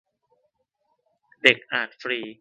[1.43, 2.21] เด็กอาจฟรี